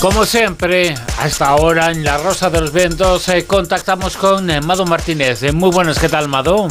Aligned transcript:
Como 0.00 0.24
siempre, 0.24 0.94
hasta 1.18 1.48
ahora 1.48 1.90
en 1.90 2.04
La 2.04 2.16
Rosa 2.16 2.48
de 2.48 2.58
los 2.58 2.72
Vientos 2.72 3.28
eh, 3.28 3.44
contactamos 3.46 4.16
con 4.16 4.48
eh, 4.48 4.62
Mado 4.62 4.86
Martínez. 4.86 5.42
Eh, 5.42 5.52
muy 5.52 5.70
buenas, 5.70 5.98
¿qué 5.98 6.08
tal, 6.08 6.26
Mado? 6.26 6.68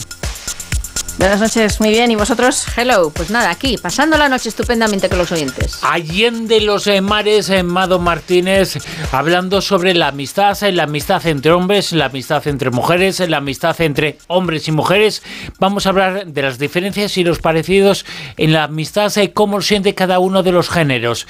Buenas 1.19 1.41
noches, 1.41 1.81
muy 1.81 1.89
bien. 1.89 2.09
¿Y 2.11 2.15
vosotros? 2.15 2.65
Hello. 2.77 3.09
Pues 3.09 3.29
nada, 3.29 3.49
aquí, 3.49 3.77
pasando 3.77 4.17
la 4.17 4.29
noche 4.29 4.47
estupendamente 4.47 5.09
con 5.09 5.17
los 5.17 5.29
oyentes. 5.33 5.83
Allende 5.83 6.61
los 6.61 6.87
eh, 6.87 7.01
mares, 7.01 7.49
eh, 7.49 7.61
Mado 7.61 7.99
Martínez, 7.99 8.77
hablando 9.11 9.59
sobre 9.59 9.93
la 9.93 10.07
amistad, 10.07 10.57
eh, 10.63 10.71
la 10.71 10.83
amistad 10.83 11.27
entre 11.27 11.51
hombres, 11.51 11.91
la 11.91 12.05
amistad 12.05 12.47
entre 12.47 12.71
mujeres, 12.71 13.19
la 13.19 13.35
amistad 13.35 13.81
entre 13.81 14.17
hombres 14.27 14.69
y 14.69 14.71
mujeres. 14.71 15.21
Vamos 15.59 15.85
a 15.85 15.89
hablar 15.89 16.25
de 16.25 16.41
las 16.41 16.57
diferencias 16.57 17.17
y 17.17 17.25
los 17.25 17.39
parecidos 17.39 18.05
en 18.37 18.53
la 18.53 18.63
amistad, 18.63 19.11
cómo 19.33 19.61
siente 19.61 19.93
cada 19.95 20.19
uno 20.19 20.41
de 20.41 20.53
los 20.53 20.69
géneros, 20.69 21.27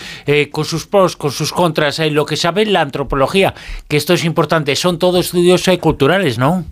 con 0.52 0.66
sus 0.66 0.86
pros, 0.86 1.16
con 1.16 1.32
sus 1.32 1.52
contras, 1.52 1.98
lo 1.98 2.28
que 2.28 2.38
sabe 2.38 2.68
la 2.68 2.82
antropología, 2.82 3.56
que 3.88 3.98
esto 3.98 4.14
es 4.14 4.24
importante. 4.24 4.76
Son 4.76 5.00
todos 5.00 5.26
estudios 5.26 5.68
culturales, 5.82 6.38
¿no? 6.38 6.64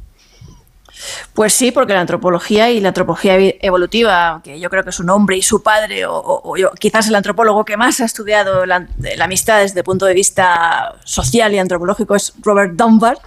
Pues 1.33 1.53
sí, 1.53 1.71
porque 1.71 1.93
la 1.93 2.01
antropología 2.01 2.69
y 2.69 2.79
la 2.79 2.89
antropología 2.89 3.35
evolutiva, 3.61 4.41
que 4.43 4.59
yo 4.59 4.69
creo 4.69 4.83
que 4.83 4.89
es 4.89 4.99
un 4.99 5.09
hombre 5.09 5.37
y 5.37 5.41
su 5.41 5.61
padre, 5.61 6.05
o, 6.05 6.53
quizás 6.79 7.07
el 7.07 7.15
antropólogo 7.15 7.65
que 7.65 7.77
más 7.77 7.99
ha 8.01 8.05
estudiado 8.05 8.65
la, 8.65 8.87
amistad 9.19 9.61
desde 9.61 9.79
el 9.79 9.83
punto 9.83 10.05
de 10.05 10.13
vista 10.13 10.95
social 11.03 11.53
y 11.53 11.59
antropológico 11.59 12.15
es 12.15 12.33
Robert 12.41 12.73
Dunbar, 12.73 13.17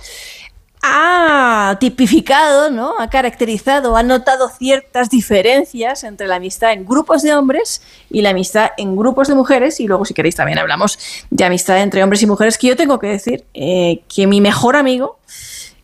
ha 0.83 1.77
tipificado, 1.79 2.71
¿no? 2.71 2.95
ha 2.99 3.11
caracterizado, 3.11 3.97
ha 3.97 4.03
notado 4.03 4.49
ciertas 4.49 5.11
diferencias 5.11 6.05
entre 6.05 6.27
la 6.27 6.37
amistad 6.37 6.73
en 6.73 6.87
grupos 6.87 7.23
de 7.23 7.35
hombres 7.35 7.83
y 8.11 8.23
la 8.23 8.31
amistad 8.31 8.71
en 8.79 8.97
grupos 8.97 9.29
de 9.29 9.35
mujeres. 9.35 9.79
Y 9.79 9.87
luego, 9.87 10.07
si 10.07 10.15
queréis, 10.15 10.37
también 10.37 10.59
hablamos 10.59 10.99
de 11.29 11.45
amistad 11.45 11.83
entre 11.83 12.03
hombres 12.03 12.23
y 12.23 12.27
mujeres, 12.27 12.57
que 12.57 12.69
yo 12.69 12.77
tengo 12.77 12.99
que 12.99 13.09
decir 13.09 13.45
eh, 13.53 14.03
que 14.09 14.27
mi 14.27 14.41
mejor 14.41 14.75
amigo 14.75 15.19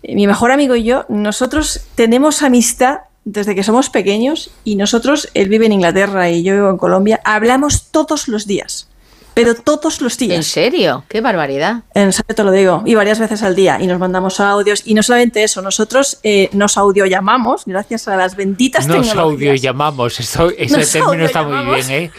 mi 0.08 0.26
mejor 0.26 0.52
amigo 0.52 0.76
y 0.76 0.84
yo, 0.84 1.04
nosotros 1.08 1.82
tenemos 1.94 2.42
amistad 2.42 3.00
desde 3.24 3.54
que 3.56 3.64
somos 3.64 3.90
pequeños 3.90 4.50
y 4.62 4.76
nosotros, 4.76 5.28
él 5.34 5.48
vive 5.48 5.66
en 5.66 5.72
Inglaterra 5.72 6.30
y 6.30 6.44
yo 6.44 6.54
vivo 6.54 6.70
en 6.70 6.78
Colombia, 6.78 7.20
hablamos 7.24 7.90
todos 7.90 8.28
los 8.28 8.46
días. 8.46 8.88
Pero 9.34 9.54
todos 9.54 10.00
los 10.00 10.16
días. 10.16 10.34
¿En 10.34 10.42
serio? 10.42 11.04
¡Qué 11.08 11.20
barbaridad! 11.20 11.82
En 11.92 12.10
serio 12.14 12.34
te 12.34 12.42
lo 12.42 12.50
digo. 12.52 12.82
Y 12.86 12.94
varias 12.94 13.18
veces 13.18 13.42
al 13.42 13.54
día. 13.54 13.76
Y 13.78 13.86
nos 13.86 13.98
mandamos 13.98 14.40
audios. 14.40 14.80
Y 14.86 14.94
no 14.94 15.02
solamente 15.02 15.42
eso, 15.42 15.60
nosotros 15.60 16.20
eh, 16.22 16.48
nos 16.54 16.78
audio 16.78 17.04
llamamos 17.04 17.64
gracias 17.66 18.08
a 18.08 18.16
las 18.16 18.34
benditas 18.34 18.86
nos 18.86 19.14
audio 19.14 19.54
llamamos. 19.54 20.18
ese 20.18 20.98
término 20.98 21.26
está 21.26 21.42
muy 21.42 21.74
bien, 21.74 21.90
¿eh? 21.90 22.10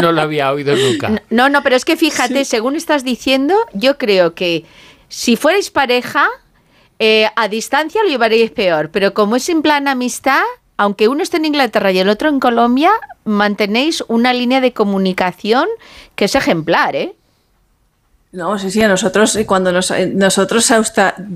No 0.00 0.12
lo 0.12 0.22
había 0.22 0.50
oído 0.50 0.74
nunca. 0.74 1.20
No, 1.28 1.50
no, 1.50 1.62
pero 1.62 1.76
es 1.76 1.84
que 1.84 1.98
fíjate, 1.98 2.46
según 2.46 2.74
estás 2.74 3.04
diciendo, 3.04 3.54
yo 3.74 3.98
creo 3.98 4.34
que 4.34 4.64
si 5.10 5.36
fuerais 5.36 5.70
pareja, 5.70 6.26
eh, 7.04 7.28
a 7.34 7.48
distancia 7.48 8.00
lo 8.04 8.08
llevaréis 8.08 8.52
peor, 8.52 8.90
pero 8.92 9.12
como 9.12 9.34
es 9.34 9.48
en 9.48 9.60
plan 9.60 9.88
amistad, 9.88 10.42
aunque 10.76 11.08
uno 11.08 11.24
esté 11.24 11.38
en 11.38 11.46
Inglaterra 11.46 11.90
y 11.90 11.98
el 11.98 12.08
otro 12.08 12.28
en 12.28 12.38
Colombia, 12.38 12.92
mantenéis 13.24 14.04
una 14.06 14.32
línea 14.32 14.60
de 14.60 14.72
comunicación 14.72 15.66
que 16.14 16.26
es 16.26 16.36
ejemplar, 16.36 16.94
¿eh? 16.94 17.16
No, 18.30 18.56
sí, 18.56 18.70
sí, 18.70 18.78
nosotros 18.82 19.34
eh, 19.34 19.44
cuando 19.44 19.76
eh, 19.76 20.12
nosotros 20.14 20.72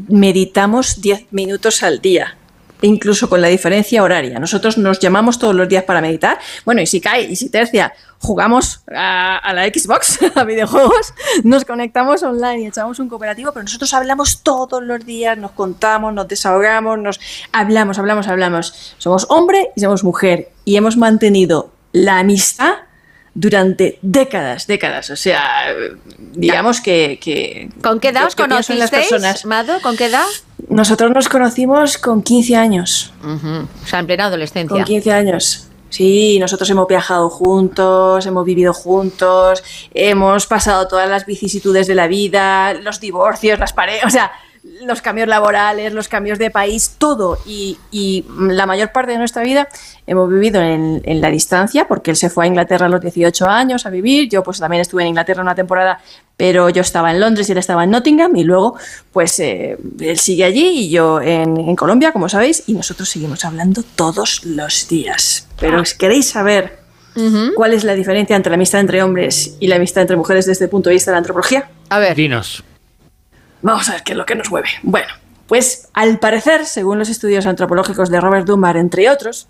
meditamos 0.08 1.00
10 1.00 1.32
minutos 1.32 1.82
al 1.82 2.00
día 2.00 2.36
incluso 2.82 3.28
con 3.28 3.40
la 3.40 3.48
diferencia 3.48 4.02
horaria. 4.02 4.38
Nosotros 4.38 4.78
nos 4.78 4.98
llamamos 4.98 5.38
todos 5.38 5.54
los 5.54 5.68
días 5.68 5.84
para 5.84 6.00
meditar. 6.00 6.38
Bueno, 6.64 6.80
y 6.80 6.86
si 6.86 7.00
cae, 7.00 7.22
y 7.22 7.36
si 7.36 7.50
tercia, 7.50 7.92
jugamos 8.18 8.82
a, 8.94 9.52
la 9.54 9.64
Xbox, 9.66 10.18
a 10.34 10.44
videojuegos, 10.44 11.14
nos 11.44 11.64
conectamos 11.64 12.22
online 12.22 12.62
y 12.62 12.66
echamos 12.66 12.98
un 12.98 13.08
cooperativo, 13.08 13.52
pero 13.52 13.64
nosotros 13.64 13.92
hablamos 13.94 14.42
todos 14.42 14.82
los 14.82 15.04
días, 15.04 15.36
nos 15.38 15.52
contamos, 15.52 16.12
nos 16.12 16.28
desahogamos, 16.28 16.98
nos 16.98 17.20
hablamos, 17.52 17.98
hablamos, 17.98 18.28
hablamos. 18.28 18.94
Somos 18.98 19.26
hombre 19.28 19.70
y 19.76 19.80
somos 19.80 20.04
mujer 20.04 20.50
y 20.64 20.76
hemos 20.76 20.96
mantenido 20.96 21.70
la 21.92 22.18
amistad 22.18 22.85
durante 23.36 23.98
décadas, 24.00 24.66
décadas. 24.66 25.10
O 25.10 25.16
sea, 25.16 25.66
digamos 26.32 26.80
que... 26.80 27.70
¿Con 27.82 28.00
qué 28.00 28.08
edad 28.08 28.26
os 28.26 28.34
conocisteis, 28.34 28.78
las 28.78 28.90
personas. 28.90 29.44
Mado? 29.44 29.80
¿Con 29.82 29.96
qué 29.96 30.06
edad? 30.06 30.24
Nosotros 30.68 31.12
nos 31.12 31.28
conocimos 31.28 31.98
con 31.98 32.22
15 32.22 32.56
años. 32.56 33.12
O 33.22 33.86
sea, 33.86 34.00
en 34.00 34.06
plena 34.06 34.24
adolescencia. 34.24 34.74
Con 34.74 34.84
15 34.84 35.12
años. 35.12 35.68
Sí, 35.90 36.38
nosotros 36.40 36.68
hemos 36.70 36.88
viajado 36.88 37.28
juntos, 37.28 38.26
hemos 38.26 38.44
vivido 38.44 38.72
juntos, 38.72 39.62
hemos 39.94 40.46
pasado 40.46 40.88
todas 40.88 41.08
las 41.08 41.26
vicisitudes 41.26 41.86
de 41.86 41.94
la 41.94 42.08
vida, 42.08 42.74
los 42.74 43.00
divorcios, 43.00 43.58
las 43.58 43.72
parejas, 43.72 44.06
o 44.06 44.10
sea, 44.10 44.32
los 44.82 45.02
cambios 45.02 45.28
laborales, 45.28 45.92
los 45.92 46.08
cambios 46.08 46.38
de 46.38 46.50
país, 46.50 46.94
todo. 46.98 47.38
Y, 47.46 47.78
la 48.38 48.66
mayor 48.66 48.92
parte 48.92 49.12
de 49.12 49.18
nuestra 49.18 49.42
vida 49.42 49.68
hemos 50.06 50.28
vivido 50.30 50.60
en, 50.60 51.02
la 51.20 51.30
distancia, 51.30 51.88
porque 51.88 52.10
él 52.10 52.16
se 52.16 52.30
fue 52.30 52.44
a 52.44 52.46
Inglaterra 52.46 52.86
a 52.86 52.88
los 52.88 53.00
18 53.00 53.46
años 53.48 53.86
a 53.86 53.90
vivir. 53.90 54.28
Yo 54.28 54.42
pues 54.42 54.58
también 54.58 54.80
estuve 54.80 55.02
en 55.02 55.08
Inglaterra 55.08 55.42
una 55.42 55.54
temporada, 55.54 56.00
pero 56.36 56.68
yo 56.68 56.82
estaba 56.82 57.10
en 57.10 57.20
Londres 57.20 57.48
y 57.48 57.52
él 57.52 57.58
estaba 57.58 57.84
en 57.84 57.90
Nottingham. 57.90 58.34
Y 58.36 58.44
luego 58.44 58.76
pues 59.12 59.38
eh, 59.40 59.78
él 60.00 60.18
sigue 60.18 60.44
allí 60.44 60.66
y 60.66 60.90
yo 60.90 61.20
en, 61.20 61.76
Colombia, 61.76 62.12
como 62.12 62.28
sabéis, 62.28 62.64
y 62.66 62.74
nosotros 62.74 63.08
seguimos 63.08 63.44
hablando 63.44 63.82
todos 63.94 64.44
los 64.44 64.88
días. 64.88 65.48
Pero 65.58 65.84
si 65.84 65.96
queréis 65.96 66.28
saber 66.28 66.86
cuál 67.54 67.72
es 67.72 67.82
la 67.84 67.94
diferencia 67.94 68.36
entre 68.36 68.50
la 68.50 68.56
amistad 68.56 68.80
entre 68.80 69.02
hombres 69.02 69.56
y 69.58 69.68
la 69.68 69.76
amistad 69.76 70.02
entre 70.02 70.16
mujeres 70.16 70.44
desde 70.44 70.66
el 70.66 70.70
punto 70.70 70.90
de 70.90 70.94
vista 70.94 71.10
de 71.10 71.14
la 71.14 71.18
antropología. 71.18 71.70
A 71.88 71.98
ver. 71.98 72.14
Dinos. 72.14 72.62
Vamos 73.66 73.88
a 73.88 73.94
ver 73.94 74.04
qué 74.04 74.12
es 74.12 74.16
lo 74.16 74.24
que 74.24 74.36
nos 74.36 74.48
mueve. 74.48 74.68
Bueno, 74.84 75.08
pues 75.48 75.88
al 75.92 76.20
parecer, 76.20 76.66
según 76.66 77.00
los 77.00 77.08
estudios 77.08 77.46
antropológicos 77.46 78.10
de 78.10 78.20
Robert 78.20 78.46
Dunbar, 78.46 78.76
entre 78.76 79.10
otros, 79.10 79.48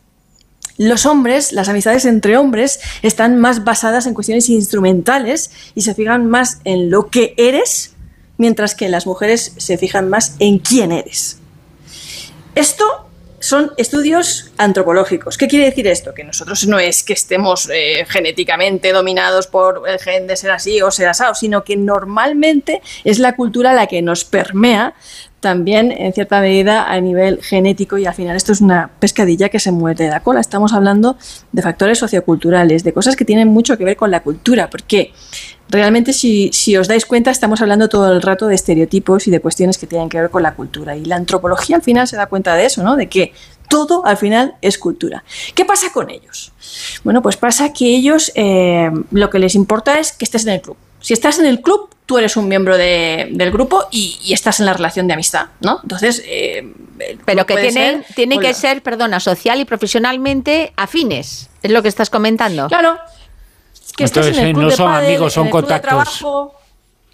los 0.78 1.04
hombres, 1.04 1.52
las 1.52 1.68
amistades 1.68 2.06
entre 2.06 2.38
hombres, 2.38 2.80
están 3.02 3.38
más 3.38 3.62
basadas 3.64 4.06
en 4.06 4.14
cuestiones 4.14 4.48
instrumentales 4.48 5.50
y 5.74 5.82
se 5.82 5.94
fijan 5.94 6.30
más 6.30 6.62
en 6.64 6.88
lo 6.88 7.10
que 7.10 7.34
eres, 7.36 7.94
mientras 8.38 8.74
que 8.74 8.88
las 8.88 9.06
mujeres 9.06 9.52
se 9.58 9.76
fijan 9.76 10.08
más 10.08 10.36
en 10.38 10.60
quién 10.60 10.92
eres. 10.92 11.38
Esto 12.54 13.05
son 13.46 13.72
estudios 13.76 14.50
antropológicos. 14.58 15.38
¿Qué 15.38 15.46
quiere 15.46 15.66
decir 15.66 15.86
esto? 15.86 16.12
Que 16.12 16.24
nosotros 16.24 16.66
no 16.66 16.78
es 16.78 17.02
que 17.02 17.12
estemos 17.12 17.70
eh, 17.72 18.04
genéticamente 18.08 18.92
dominados 18.92 19.46
por 19.46 19.88
el 19.88 19.98
gen 19.98 20.26
de 20.26 20.36
ser 20.36 20.50
así 20.50 20.82
o 20.82 20.90
ser 20.90 21.08
asado, 21.08 21.34
sino 21.34 21.62
que 21.62 21.76
normalmente 21.76 22.82
es 23.04 23.18
la 23.18 23.36
cultura 23.36 23.72
la 23.72 23.86
que 23.86 24.02
nos 24.02 24.24
permea 24.24 24.94
también 25.46 25.92
en 25.92 26.12
cierta 26.12 26.40
medida 26.40 26.90
a 26.90 27.00
nivel 27.00 27.40
genético 27.40 27.98
y 27.98 28.04
al 28.04 28.14
final 28.14 28.34
esto 28.34 28.50
es 28.50 28.60
una 28.60 28.90
pescadilla 28.98 29.48
que 29.48 29.60
se 29.60 29.70
muerde 29.70 30.08
la 30.08 30.18
cola. 30.18 30.40
Estamos 30.40 30.72
hablando 30.72 31.16
de 31.52 31.62
factores 31.62 32.00
socioculturales, 32.00 32.82
de 32.82 32.92
cosas 32.92 33.14
que 33.14 33.24
tienen 33.24 33.46
mucho 33.46 33.78
que 33.78 33.84
ver 33.84 33.96
con 33.96 34.10
la 34.10 34.24
cultura, 34.24 34.68
porque 34.68 35.12
realmente 35.68 36.12
si, 36.12 36.50
si, 36.52 36.76
os 36.76 36.88
dais 36.88 37.06
cuenta 37.06 37.30
estamos 37.30 37.60
hablando 37.60 37.88
todo 37.88 38.10
el 38.10 38.22
rato 38.22 38.48
de 38.48 38.56
estereotipos 38.56 39.28
y 39.28 39.30
de 39.30 39.38
cuestiones 39.38 39.78
que 39.78 39.86
tienen 39.86 40.08
que 40.08 40.20
ver 40.20 40.30
con 40.30 40.42
la 40.42 40.56
cultura 40.56 40.96
y 40.96 41.04
la 41.04 41.14
antropología 41.14 41.76
al 41.76 41.82
final 41.82 42.08
se 42.08 42.16
da 42.16 42.26
cuenta 42.26 42.56
de 42.56 42.66
eso, 42.66 42.82
¿no? 42.82 42.96
De 42.96 43.08
que 43.08 43.32
todo 43.68 44.04
al 44.04 44.16
final 44.16 44.56
es 44.62 44.78
cultura. 44.78 45.22
¿Qué 45.54 45.64
pasa 45.64 45.92
con 45.92 46.10
ellos? 46.10 46.52
Bueno, 47.04 47.22
pues 47.22 47.36
pasa 47.36 47.72
que 47.72 47.84
ellos 47.84 48.32
eh, 48.34 48.90
lo 49.12 49.30
que 49.30 49.38
les 49.38 49.54
importa 49.54 50.00
es 50.00 50.10
que 50.10 50.24
estés 50.24 50.44
en 50.44 50.54
el 50.54 50.60
club. 50.60 50.76
Si 51.06 51.12
estás 51.12 51.38
en 51.38 51.46
el 51.46 51.60
club, 51.60 51.88
tú 52.04 52.18
eres 52.18 52.36
un 52.36 52.48
miembro 52.48 52.76
del 52.76 53.52
grupo 53.52 53.86
y, 53.92 54.32
estás 54.32 54.58
en 54.58 54.66
la 54.66 54.72
relación 54.72 55.06
de 55.06 55.14
amistad, 55.14 55.50
¿no? 55.60 55.78
Entonces, 55.80 56.20
eh, 56.26 56.74
pero 57.24 57.46
que 57.46 57.54
tienen, 57.58 58.04
tiene 58.16 58.40
que 58.40 58.52
ser, 58.54 58.82
perdona, 58.82 59.20
social 59.20 59.60
y 59.60 59.64
profesionalmente 59.64 60.72
afines, 60.76 61.48
es 61.62 61.70
lo 61.70 61.80
que 61.80 61.90
estás 61.90 62.10
comentando. 62.10 62.66
Claro. 62.66 62.98
Que 63.96 64.02
Entonces, 64.02 64.36
en 64.36 64.46
el 64.46 64.52
no 64.54 64.68
son 64.72 64.92
amigos, 64.92 65.32
son 65.32 65.48
contactos. 65.48 66.24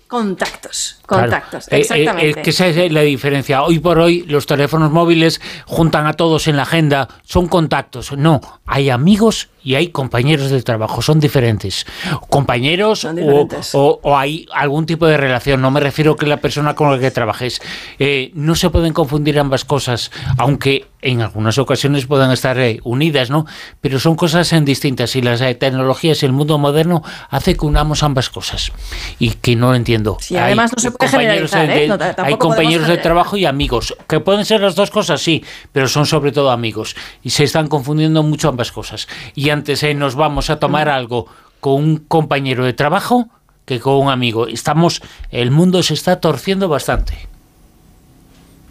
Contactos, 0.06 0.99
contactos, 1.05 1.69
eh, 1.69 1.77
eh, 1.77 1.81
exactamente. 1.81 2.41
que 2.41 2.49
esa 2.49 2.69
es 2.69 2.91
la 2.93 3.03
diferencia. 3.03 3.62
Hoy 3.62 3.79
por 3.79 3.99
hoy 3.99 4.23
los 4.23 4.47
teléfonos 4.47 4.91
móviles 4.91 5.39
juntan 5.67 6.06
a 6.06 6.15
todos 6.15 6.49
en 6.49 6.56
la 6.56 6.62
agenda, 6.62 7.09
son 7.25 7.47
contactos. 7.47 8.12
No, 8.12 8.41
hay 8.65 8.89
amigos 8.89 9.50
y 9.64 9.75
hay 9.76 9.88
compañeros 9.88 10.50
de 10.50 10.62
trabajo, 10.62 11.03
son 11.03 11.20
diferentes. 11.20 11.87
Compañeros 12.29 13.00
Son 13.00 13.17
o, 13.19 13.20
diferentes. 13.20 13.75
o- 13.75 14.00
o 14.03 14.17
hay 14.17 14.47
algún 14.53 14.87
tipo 14.87 15.06
de 15.06 15.17
relación, 15.17 15.61
no 15.61 15.70
me 15.70 15.81
refiero 15.81 16.17
que 16.17 16.26
la 16.26 16.38
persona 16.38 16.75
con 16.75 16.91
la 16.91 16.99
que 16.99 17.11
trabajes. 17.11 17.61
Eh, 17.99 18.31
no 18.35 18.55
se 18.55 18.70
pueden 18.70 18.93
confundir 18.93 19.38
ambas 19.38 19.64
cosas, 19.64 20.11
aunque 20.38 20.87
en 21.03 21.20
algunas 21.20 21.59
ocasiones 21.59 22.06
puedan 22.06 22.31
estar 22.31 22.56
eh, 22.61 22.79
unidas, 22.85 23.29
¿no? 23.29 23.44
Pero 23.81 23.99
son 23.99 24.14
cosas 24.14 24.53
en 24.53 24.64
distintas 24.64 25.17
y 25.17 25.23
las 25.23 25.41
eh, 25.41 25.53
tecnologías 25.56 26.23
y 26.23 26.26
el 26.26 26.32
mundo 26.32 26.58
moderno 26.58 27.03
hace 27.29 27.56
que 27.56 27.67
unamos 27.67 28.05
ambas 28.05 28.31
cosas 28.31 28.70
y 29.19 29.31
que 29.31 29.56
no 29.56 29.70
lo 29.70 29.75
entiendo. 29.75 30.17
Sí, 30.20 30.37
además 30.37 30.70
no 30.76 30.81
se 30.81 30.93
puede 30.93 31.11
compañeros 31.11 31.50
generalizar, 31.50 31.99
de- 31.99 32.06
¿eh? 32.06 32.15
No, 32.19 32.25
hay 32.25 32.37
compañeros 32.37 32.87
de 32.87 32.99
trabajo 32.99 33.37
y 33.37 33.47
amigos, 33.47 33.97
que 34.08 34.20
pueden 34.20 34.44
ser 34.44 34.61
las 34.61 34.76
dos 34.76 34.91
cosas, 34.93 35.20
sí, 35.20 35.44
pero 35.73 35.88
son 35.88 36.06
sobre 36.06 36.31
todo 36.31 36.53
amigos 36.53 36.94
y 37.25 37.31
se 37.31 37.43
están 37.44 37.67
confundiendo 37.67 38.23
mucho 38.23 38.49
ambas 38.49 38.70
cosas. 38.70 39.08
Y 39.35 39.50
antes 39.53 39.83
eh, 39.85 39.95
nos 39.95 40.15
vamos 40.17 40.51
a 40.51 40.59
tomar 40.59 40.89
algo 40.89 41.27
con 41.61 41.75
un 41.75 41.97
compañero 41.99 42.65
de 42.65 42.73
trabajo 42.73 43.29
que 43.65 43.79
con 43.79 43.95
un 43.95 44.11
amigo. 44.11 44.49
Estamos, 44.49 45.01
el 45.31 45.51
mundo 45.53 45.83
se 45.85 45.95
está 45.95 46.19
torciendo 46.21 46.69
bastante. 46.69 47.29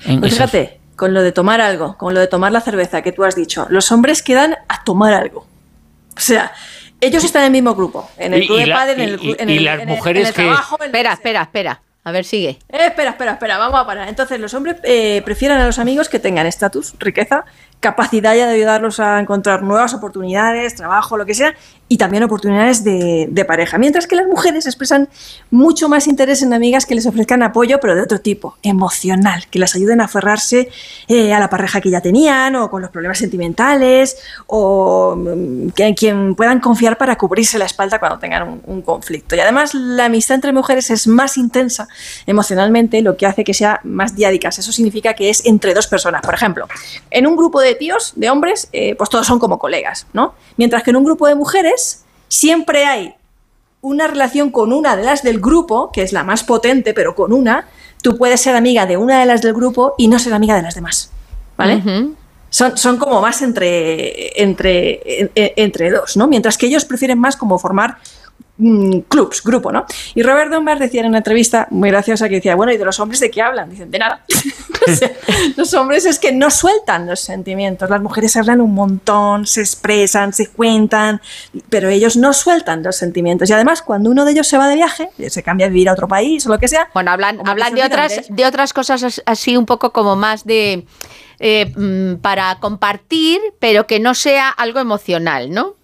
En 0.06 0.19
Pues 0.19 0.33
esas- 0.33 0.51
fíjate, 0.51 0.80
con 0.95 1.13
lo 1.13 1.22
de 1.22 1.31
tomar 1.31 1.62
algo, 1.62 1.98
con 1.98 2.13
lo 2.13 2.19
de 2.19 2.28
tomar 2.28 2.51
la 2.51 2.62
cerveza 2.62 3.01
que 3.01 3.12
tú 3.12 3.24
has 3.24 3.36
dicho, 3.36 3.68
los 3.69 3.92
hombres 3.92 4.22
quedan 4.24 4.56
a 4.68 4.83
tomar 4.83 5.13
algo. 5.13 5.45
O 6.18 6.19
sea, 6.19 6.51
ellos 7.00 7.24
están 7.24 7.44
en 7.44 7.45
el 7.48 7.51
mismo 7.51 7.74
grupo, 7.75 8.10
en 8.18 8.33
el 8.33 8.44
Y- 8.44 8.48
club 8.48 8.57
y 8.57 8.62
de 8.62 8.68
la- 8.68 8.75
pádel, 8.75 9.00
en 9.01 9.10
el, 9.10 9.16
y- 9.16 9.18
clu- 9.18 9.36
en 9.39 9.50
y 9.50 9.57
el- 9.57 9.63
las 9.66 9.74
en 9.75 9.81
el- 9.81 9.89
en 9.89 9.95
mujeres 9.95 10.28
el 10.30 10.33
que- 10.33 10.42
trabajo, 10.44 10.78
Espera, 10.83 11.13
espera, 11.13 11.42
espera. 11.44 11.81
A 12.04 12.12
ver, 12.12 12.25
sigue. 12.25 12.57
Eh, 12.69 12.88
espera, 12.88 13.12
espera, 13.12 13.33
espera, 13.33 13.57
vamos 13.60 13.80
a 13.80 13.86
parar. 13.86 14.10
Entonces, 14.10 14.39
los 14.39 14.54
hombres 14.56 14.78
eh, 14.83 15.22
prefieren 15.24 15.60
a 15.60 15.66
los 15.68 15.78
amigos 15.78 16.10
que 16.10 16.18
tengan 16.18 16.48
estatus, 16.48 16.95
riqueza, 16.98 17.45
capacidad 17.81 18.36
ya 18.36 18.48
de 18.48 18.54
ayudarlos 18.54 19.00
a 19.00 19.19
encontrar 19.19 19.63
nuevas 19.63 19.94
oportunidades, 19.95 20.75
trabajo, 20.75 21.18
lo 21.18 21.25
que 21.25 21.33
sea, 21.33 21.56
y 21.88 21.98
también 21.98 22.24
oportunidades 22.24 22.86
de, 22.86 23.45
pareja. 23.45 23.78
Mientras 23.80 24.07
que 24.07 24.16
las 24.16 24.28
mujeres 24.28 24.66
expresan 24.66 25.10
mucho 25.50 25.89
más 25.89 26.07
interés 26.07 26.42
en 26.44 26.54
amigas 26.54 26.86
que 26.86 26.95
les 26.95 27.06
ofrezcan 27.06 27.42
apoyo, 27.44 27.80
pero 27.81 27.95
de 27.95 28.01
otro 28.01 28.22
tipo, 28.22 28.56
emocional, 28.63 29.45
que 29.50 29.60
las 29.60 29.75
ayuden 29.75 30.00
a 30.00 30.06
aferrarse 30.06 30.69
eh, 31.07 31.33
a 31.33 31.39
la 31.39 31.50
pareja 31.50 31.81
que 31.81 31.89
ya 31.89 32.00
tenían, 32.00 32.56
o 32.56 32.69
con 32.69 32.81
los 32.81 32.92
problemas 32.92 33.18
sentimentales, 33.18 34.16
o 34.48 35.16
mm, 35.18 35.69
que 35.72 35.88
en 35.88 35.95
quien 35.95 36.36
puedan 36.36 36.62
confiar 36.62 36.98
para 36.98 37.18
cubrirse 37.18 37.57
la 37.57 37.66
espalda 37.66 38.00
cuando 38.00 38.19
tengan 38.19 38.48
un, 38.48 38.62
un 38.68 38.81
conflicto. 38.83 39.36
Y 39.36 39.39
además, 39.39 39.74
la 39.74 40.06
amistad 40.06 40.36
entre 40.36 40.54
mujeres 40.54 40.92
es 40.92 41.07
más 41.07 41.36
intensa 41.36 41.89
emocionalmente, 42.28 43.01
lo 43.01 43.18
que 43.18 43.25
hace 43.25 43.44
que 43.44 43.56
sea 43.56 43.81
más 43.83 44.16
diádicas. 44.16 44.60
Eso 44.60 44.72
significa 44.72 45.16
que 45.16 45.30
es 45.30 45.45
entre 45.45 45.74
dos 45.74 45.88
personas. 45.88 46.22
Por 46.22 46.36
ejemplo, 46.36 46.68
en 47.10 47.28
un 47.28 47.36
grupo 47.36 47.60
de 47.60 47.70
tíos, 47.75 48.13
de 48.15 48.29
hombres, 48.29 48.68
eh, 48.73 48.95
pues 48.95 49.09
todos 49.09 49.25
son 49.27 49.39
como 49.39 49.59
colegas, 49.59 50.07
¿no? 50.13 50.33
Mientras 50.57 50.83
que 50.83 50.89
en 50.91 50.95
un 50.97 51.03
grupo 51.03 51.27
de 51.27 51.35
mujeres 51.35 52.03
siempre 52.27 52.85
hay 52.85 53.15
una 53.81 54.07
relación 54.07 54.51
con 54.51 54.73
una 54.73 54.95
de 54.95 55.03
las 55.03 55.23
del 55.23 55.39
grupo, 55.39 55.91
que 55.91 56.03
es 56.03 56.13
la 56.13 56.23
más 56.23 56.44
potente, 56.44 56.94
pero 56.94 57.15
con 57.15 57.33
una, 57.33 57.68
tú 58.03 58.18
puedes 58.18 58.39
ser 58.41 58.56
amiga 58.56 58.85
de 58.85 58.97
una 58.97 59.19
de 59.19 59.25
las 59.25 59.41
del 59.41 59.53
grupo 59.53 59.95
y 59.97 60.07
no 60.07 60.19
ser 60.19 60.33
amiga 60.33 60.56
de 60.56 60.62
las 60.62 60.75
demás. 60.75 61.12
¿Vale? 61.57 61.81
Son, 62.50 62.77
son 62.77 62.97
como 62.97 63.21
más 63.21 63.41
entre, 63.41 64.41
entre, 64.41 65.21
en- 65.21 65.31
en- 65.35 65.51
entre 65.56 65.89
dos, 65.89 66.18
¿no? 66.18 66.27
Mientras 66.27 66.57
que 66.57 66.65
ellos 66.68 66.83
prefieren 66.85 67.18
más 67.18 67.38
como 67.38 67.57
formar 67.57 67.97
mm, 68.61 68.99
clubs, 69.07 69.43
grupo, 69.43 69.71
¿no? 69.71 69.85
Y 70.15 70.23
Robert 70.23 70.51
Dunbar 70.51 70.79
decía 70.79 71.01
en 71.01 71.07
una 71.07 71.17
entrevista 71.19 71.67
muy 71.71 71.89
graciosa 71.89 72.29
que 72.29 72.35
decía, 72.35 72.55
bueno, 72.55 72.71
¿y 72.71 72.77
de 72.77 72.85
los 72.85 72.99
hombres 72.99 73.19
de 73.19 73.31
qué 73.31 73.41
hablan? 73.41 73.69
Dicen, 73.69 73.89
de 73.91 73.99
nada. 73.99 74.23
O 74.87 74.95
sea, 74.95 75.11
los 75.57 75.71
hombres 75.75 76.05
es 76.07 76.17
que 76.17 76.31
no 76.31 76.49
sueltan 76.49 77.05
los 77.05 77.19
sentimientos, 77.19 77.87
las 77.87 78.01
mujeres 78.01 78.35
hablan 78.35 78.61
un 78.61 78.73
montón, 78.73 79.45
se 79.45 79.61
expresan, 79.61 80.33
se 80.33 80.47
cuentan, 80.47 81.21
pero 81.69 81.87
ellos 81.89 82.17
no 82.17 82.33
sueltan 82.33 82.81
los 82.81 82.95
sentimientos. 82.95 83.47
Y 83.47 83.53
además, 83.53 83.83
cuando 83.83 84.09
uno 84.09 84.25
de 84.25 84.31
ellos 84.31 84.47
se 84.47 84.57
va 84.57 84.67
de 84.67 84.73
viaje, 84.75 85.09
se 85.29 85.43
cambia 85.43 85.67
a 85.67 85.69
vivir 85.69 85.87
a 85.87 85.93
otro 85.93 86.07
país 86.07 86.47
o 86.47 86.49
lo 86.49 86.57
que 86.57 86.67
sea, 86.67 86.89
Bueno, 86.95 87.11
hablan, 87.11 87.47
hablan 87.47 87.75
de 87.75 87.83
otras, 87.83 88.23
de 88.27 88.43
otras 88.45 88.73
cosas 88.73 89.03
as- 89.03 89.21
así 89.27 89.55
un 89.55 89.67
poco 89.67 89.93
como 89.93 90.15
más 90.15 90.45
de 90.45 90.87
eh, 91.39 91.71
mm, 91.77 92.15
para 92.21 92.55
compartir, 92.59 93.39
pero 93.59 93.85
que 93.85 93.99
no 93.99 94.15
sea 94.15 94.49
algo 94.49 94.79
emocional, 94.79 95.51
¿no? 95.51 95.75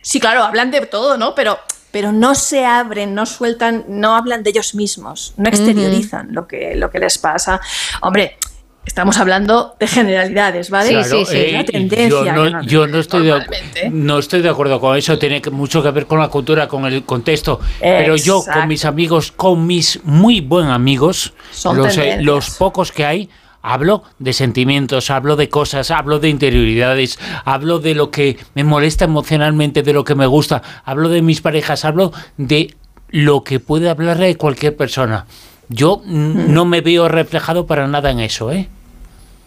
Sí, 0.00 0.20
claro, 0.20 0.42
hablan 0.42 0.70
de 0.70 0.86
todo, 0.86 1.18
¿no? 1.18 1.34
Pero, 1.34 1.58
pero 1.96 2.12
no 2.12 2.34
se 2.34 2.62
abren, 2.66 3.14
no 3.14 3.24
sueltan, 3.24 3.86
no 3.88 4.14
hablan 4.16 4.42
de 4.42 4.50
ellos 4.50 4.74
mismos, 4.74 5.32
no 5.38 5.48
exteriorizan 5.48 6.28
lo, 6.30 6.46
que, 6.46 6.74
lo 6.74 6.90
que 6.90 6.98
les 6.98 7.16
pasa. 7.16 7.58
Hombre, 8.02 8.36
estamos 8.84 9.16
hablando 9.16 9.76
de 9.80 9.86
generalidades, 9.86 10.68
¿vale? 10.68 11.02
Sí, 11.02 11.10
sí, 11.10 11.24
sí. 11.24 11.36
eh, 11.38 11.64
tendencia. 11.64 12.08
yo, 12.10 12.32
no, 12.34 12.44
que 12.44 12.50
no- 12.50 12.62
yo 12.64 12.86
no 12.86 12.98
estoy 12.98 13.24
de, 13.24 13.42
no 13.90 14.18
estoy 14.18 14.42
de 14.42 14.50
acuerdo 14.50 14.78
con 14.78 14.94
eso, 14.94 15.18
tiene 15.18 15.40
mucho 15.50 15.82
que 15.82 15.90
ver 15.90 16.04
con 16.04 16.18
la 16.18 16.28
cultura, 16.28 16.68
con 16.68 16.84
el 16.84 17.02
contexto. 17.04 17.60
Pero 17.80 18.14
yo 18.16 18.44
con 18.44 18.68
mis 18.68 18.84
amigos, 18.84 19.32
con 19.32 19.66
mis 19.66 19.98
muy 20.04 20.42
buen 20.42 20.66
amigos, 20.68 21.32
Son 21.50 21.78
los, 21.78 21.96
eh, 21.96 22.18
los 22.20 22.50
pocos 22.50 22.92
que 22.92 23.06
hay, 23.06 23.30
hablo 23.66 24.04
de 24.20 24.32
sentimientos, 24.32 25.10
hablo 25.10 25.34
de 25.36 25.48
cosas, 25.48 25.90
hablo 25.90 26.18
de 26.20 26.28
interioridades, 26.28 27.18
hablo 27.44 27.80
de 27.80 27.94
lo 27.94 28.10
que 28.12 28.38
me 28.54 28.62
molesta 28.64 29.04
emocionalmente, 29.04 29.82
de 29.82 29.92
lo 29.92 30.04
que 30.04 30.14
me 30.14 30.26
gusta, 30.26 30.62
hablo 30.84 31.08
de 31.08 31.20
mis 31.20 31.40
parejas, 31.40 31.84
hablo 31.84 32.12
de 32.36 32.74
lo 33.10 33.42
que 33.42 33.58
puede 33.60 33.88
hablarle 33.90 34.26
de 34.26 34.36
cualquier 34.36 34.76
persona. 34.76 35.26
Yo 35.68 36.00
mm, 36.04 36.52
no 36.54 36.64
me 36.64 36.80
veo 36.80 37.08
reflejado 37.08 37.66
para 37.66 37.88
nada 37.88 38.10
en 38.12 38.20
eso, 38.20 38.52
¿eh? 38.52 38.68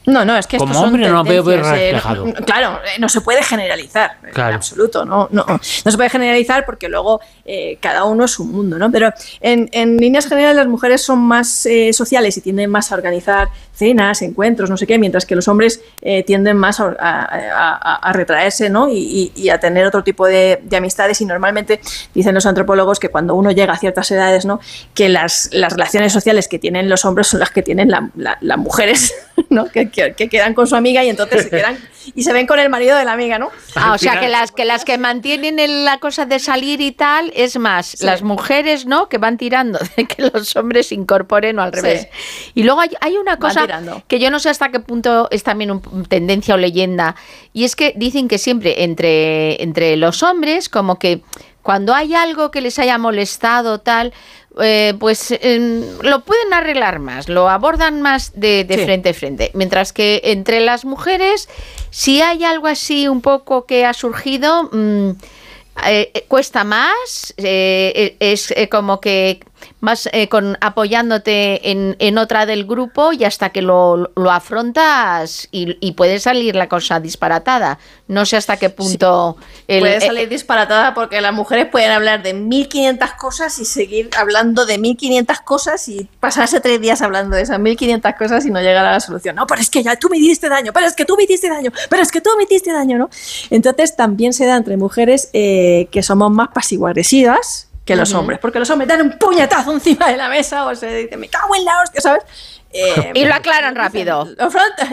No, 0.05 0.25
no, 0.25 0.35
es 0.37 0.47
que 0.47 0.57
Como 0.57 0.71
estos 0.71 0.81
son 0.81 0.93
hombre 0.95 1.07
no 1.09 1.23
veo 1.23 1.47
eh, 1.51 1.57
reflejado. 1.57 2.25
no- 2.25 2.33
claro, 2.33 2.79
eh, 2.83 2.99
no 2.99 3.09
se 3.09 3.21
puede 3.21 3.43
generalizar, 3.43 4.17
en 4.23 4.31
Claro. 4.31 4.55
absoluto, 4.55 5.05
no, 5.05 5.27
no, 5.31 5.45
no 5.47 5.59
se 5.61 5.91
puede 5.97 6.09
generalizar 6.09 6.65
porque 6.65 6.89
luego 6.89 7.19
eh, 7.45 7.77
cada 7.79 8.05
uno 8.05 8.23
es 8.25 8.39
un 8.39 8.51
mundo, 8.51 8.79
¿no? 8.79 8.89
Pero 8.91 9.11
en, 9.39 9.69
en 9.71 9.97
líneas 9.97 10.25
generales 10.27 10.55
las 10.55 10.67
mujeres 10.67 11.03
son 11.03 11.19
más 11.19 11.65
eh, 11.67 11.93
sociales 11.93 12.35
y 12.37 12.41
tienden 12.41 12.71
más 12.71 12.91
a 12.91 12.95
organizar 12.95 13.49
cenas, 13.79 14.21
encuentros, 14.21 14.69
no 14.69 14.75
sé 14.77 14.85
qué, 14.85 14.99
mientras 14.99 15.25
que 15.25 15.35
los 15.35 15.47
hombres 15.47 15.81
eh, 16.01 16.21
tienden 16.23 16.57
más 16.57 16.79
a, 16.81 18.11
retraerse, 18.13 18.69
¿no? 18.69 18.87
Y, 18.91 19.49
a 19.49 19.59
tener 19.59 19.85
otro 19.87 20.03
tipo 20.03 20.27
de, 20.27 20.59
de 20.63 20.77
amistades 20.77 21.21
y 21.21 21.25
normalmente 21.25 21.79
dicen 22.13 22.35
los 22.35 22.45
antropólogos 22.45 22.99
que 22.99 23.09
cuando 23.09 23.33
uno 23.35 23.51
llega 23.51 23.73
a 23.73 23.77
ciertas 23.77 24.11
edades, 24.11 24.45
¿no? 24.45 24.59
Que 24.93 25.09
las, 25.09 25.49
las 25.53 25.73
relaciones 25.73 26.13
sociales 26.13 26.47
que 26.47 26.59
tienen 26.59 26.89
los 26.89 27.05
hombres 27.05 27.27
son 27.27 27.39
las 27.39 27.49
que 27.51 27.63
tienen 27.63 27.89
la- 27.89 28.11
las 28.41 28.57
mujeres, 28.57 29.13
¿no? 29.49 29.65
Que, 29.65 29.89
que- 29.89 30.13
que 30.13 30.27
quedan 30.29 30.53
con 30.53 30.67
su 30.67 30.75
amiga 30.75 31.03
y 31.03 31.09
entonces 31.09 31.43
se 31.43 31.49
quedan 31.49 31.77
y 32.15 32.23
se 32.23 32.33
ven 32.33 32.47
con 32.47 32.59
el 32.59 32.69
marido 32.69 32.97
de 32.97 33.05
la 33.05 33.13
amiga, 33.13 33.37
¿no? 33.39 33.49
Ah, 33.75 33.93
o 33.93 33.97
sea, 33.97 34.19
que 34.19 34.27
las 34.29 34.51
que 34.51 34.65
las 34.65 34.85
que 34.85 34.97
mantienen 34.97 35.59
el- 35.59 35.85
la 35.85 35.99
cosa 35.99 36.25
de 36.25 36.39
salir 36.39 36.81
y 36.81 36.91
tal, 36.91 37.31
es 37.35 37.57
más, 37.57 38.01
las 38.01 38.21
mujeres, 38.23 38.85
¿no? 38.85 39.09
Que 39.09 39.17
van 39.17 39.37
tirando 39.37 39.79
de 39.97 40.05
que 40.05 40.29
los 40.33 40.55
hombres 40.55 40.87
se 40.87 40.95
incorporen 40.95 41.59
o 41.59 41.61
al 41.61 41.73
Sí. 41.73 41.81
revés. 41.81 42.07
Y 42.55 42.63
luego 42.63 42.81
hay, 42.81 42.89
hay 43.01 43.17
una 43.17 43.37
cosa 43.37 43.67
que 44.07 44.19
yo 44.19 44.31
no 44.31 44.39
sé 44.39 44.49
hasta 44.49 44.69
qué 44.69 44.79
punto 44.79 45.27
es 45.31 45.43
también 45.43 45.71
un- 45.71 46.05
tendencia 46.07 46.55
o 46.55 46.57
leyenda, 46.57 47.15
y 47.53 47.63
es 47.65 47.75
que 47.75 47.93
dicen 47.95 48.27
que 48.27 48.37
siempre 48.37 48.83
entre, 48.83 49.61
entre 49.61 49.95
los 49.97 50.23
hombres, 50.23 50.69
como 50.69 50.97
que 50.99 51.21
cuando 51.61 51.93
hay 51.93 52.15
algo 52.15 52.49
que 52.51 52.61
les 52.61 52.79
haya 52.79 52.97
molestado, 52.97 53.79
tal, 53.81 54.13
eh, 54.61 54.93
pues 54.99 55.31
em, 55.41 55.83
lo 56.01 56.21
pueden 56.21 56.53
arreglar 56.53 56.99
más, 56.99 57.29
lo 57.29 57.49
abordan 57.49 58.01
más 58.01 58.31
de, 58.35 58.63
de 58.63 58.77
Sí. 58.77 58.83
frente 58.83 59.09
a 59.09 59.13
frente. 59.13 59.51
Mientras 59.53 59.93
que 59.93 60.21
entre 60.25 60.59
las 60.59 60.85
mujeres, 60.85 61.47
si 61.91 62.21
hay 62.21 62.43
algo 62.43 62.67
así 62.67 63.07
un 63.07 63.21
poco 63.21 63.65
que 63.65 63.85
ha 63.85 63.93
surgido, 63.93 64.63
mm, 64.71 65.09
eh, 65.85 66.11
eh, 66.13 66.25
cuesta 66.27 66.63
más, 66.63 67.33
eh, 67.37 68.17
es 68.19 68.51
eh, 68.51 68.67
como 68.69 68.99
que 68.99 69.39
más 69.81 70.09
eh, 70.11 70.27
con 70.29 70.57
apoyándote 70.61 71.71
en, 71.71 71.95
en 71.99 72.17
otra 72.17 72.45
del 72.45 72.65
grupo 72.65 73.13
y 73.13 73.23
hasta 73.23 73.49
que 73.49 73.61
lo, 73.61 74.11
lo 74.15 74.31
afrontas 74.31 75.47
y, 75.51 75.77
y 75.79 75.93
puede 75.93 76.19
salir 76.19 76.55
la 76.55 76.67
cosa 76.67 76.99
disparatada. 76.99 77.79
No 78.07 78.25
sé 78.25 78.37
hasta 78.37 78.57
qué 78.57 78.69
punto... 78.69 79.37
el- 79.67 79.81
Puede 79.81 79.97
eh, 79.97 80.01
salir 80.01 80.29
disparatada 80.29 80.93
porque 80.93 81.21
las 81.21 81.33
mujeres 81.33 81.67
pueden 81.71 81.91
hablar 81.91 82.23
de 82.23 82.33
1500 82.33 83.11
cosas 83.13 83.57
y 83.59 83.65
seguir 83.65 84.09
hablando 84.17 84.65
de 84.65 84.77
1500 84.77 85.39
cosas 85.41 85.87
y 85.89 86.09
pasarse 86.19 86.59
tres 86.59 86.81
días 86.81 87.01
hablando 87.01 87.35
de 87.35 87.43
esas 87.43 87.59
1500 87.59 88.13
cosas 88.15 88.45
y 88.45 88.51
no 88.51 88.59
llegar 88.61 88.85
a 88.85 88.91
la 88.91 88.99
solución. 88.99 89.35
No, 89.35 89.45
pero 89.47 89.61
es 89.61 89.69
que 89.69 89.83
ya 89.83 89.95
tú 89.95 90.09
me 90.09 90.17
hiciste 90.17 90.49
daño, 90.49 90.71
pero 90.73 90.87
es 90.87 90.93
que 90.95 91.05
tú 91.05 91.15
me 91.15 91.23
hiciste 91.23 91.49
daño, 91.49 91.71
pero 91.89 92.01
es 92.01 92.11
que 92.11 92.21
tú 92.21 92.29
me 92.37 92.43
hiciste 92.43 92.71
daño, 92.73 92.97
¿no? 92.97 93.09
Entonces 93.49 93.95
también 93.95 94.33
se 94.33 94.45
da 94.45 94.57
entre 94.57 94.75
mujeres 94.77 95.29
eh, 95.33 95.87
que 95.91 96.03
somos 96.03 96.31
más 96.31 96.49
pasivo-agresivas 96.49 97.68
que 97.89 97.95
los 97.95 98.13
hombres, 98.13 98.39
porque 98.39 98.59
los 98.59 98.69
hombres 98.69 98.87
dan 98.87 99.01
un 99.01 99.11
puñetazo 99.17 99.71
encima 99.73 100.09
de 100.09 100.17
la 100.17 100.29
mesa 100.29 100.65
o 100.65 100.75
se 100.75 100.95
dicen, 100.95 101.19
me 101.19 101.27
cago 101.27 101.55
en 101.55 101.65
la 101.65 101.81
hostia, 101.81 102.01
¿sabes? 102.01 102.23
Eh, 102.71 103.13
Y 103.15 103.25
lo 103.25 103.33
aclaran 103.33 103.75
rápido. 103.75 104.27